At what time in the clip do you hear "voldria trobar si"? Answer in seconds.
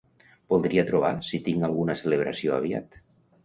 0.53-1.41